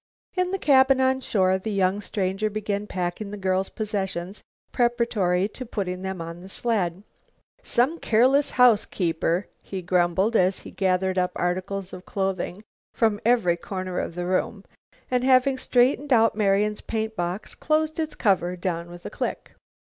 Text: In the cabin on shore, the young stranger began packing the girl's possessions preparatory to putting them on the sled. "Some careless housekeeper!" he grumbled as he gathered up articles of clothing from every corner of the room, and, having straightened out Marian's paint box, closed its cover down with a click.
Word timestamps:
In 0.35 0.49
the 0.49 0.57
cabin 0.57 0.99
on 0.99 1.21
shore, 1.21 1.59
the 1.59 1.71
young 1.71 2.01
stranger 2.01 2.49
began 2.49 2.87
packing 2.87 3.29
the 3.29 3.37
girl's 3.37 3.69
possessions 3.69 4.43
preparatory 4.71 5.47
to 5.49 5.63
putting 5.63 6.01
them 6.01 6.19
on 6.19 6.39
the 6.41 6.49
sled. 6.49 7.03
"Some 7.61 7.99
careless 7.99 8.49
housekeeper!" 8.57 9.45
he 9.61 9.83
grumbled 9.83 10.35
as 10.35 10.57
he 10.61 10.71
gathered 10.71 11.19
up 11.19 11.33
articles 11.35 11.93
of 11.93 12.07
clothing 12.07 12.63
from 12.95 13.19
every 13.23 13.57
corner 13.57 13.99
of 13.99 14.15
the 14.15 14.25
room, 14.25 14.63
and, 15.11 15.23
having 15.23 15.59
straightened 15.59 16.11
out 16.11 16.33
Marian's 16.35 16.81
paint 16.81 17.15
box, 17.15 17.53
closed 17.53 17.99
its 17.99 18.15
cover 18.15 18.55
down 18.55 18.89
with 18.89 19.05
a 19.05 19.11
click. 19.11 19.51